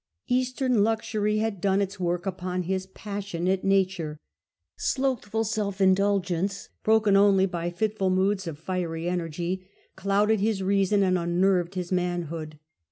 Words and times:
Eastern 0.27 0.83
luxury 0.83 1.37
had 1.37 1.61
done 1.61 1.79
its 1.79 1.99
work 1.99 2.25
upon 2.25 2.63
his 2.63 2.87
passionate 2.87 3.63
nature. 3.63 4.17
Slothful 4.75 5.43
self 5.43 5.79
indulgence, 5.79 6.69
broken 6.83 7.15
only 7.15 7.45
by 7.45 7.69
fitful 7.69 8.09
moods 8.09 8.47
of 8.47 8.57
fiery 8.57 9.07
energy, 9.07 9.69
clouded 9.95 10.39
his 10.39 10.63
reason 10.63 11.03
and 11.03 11.19
unnerved 11.19 11.75
his 11.75 11.91
manhood. 11.91 12.57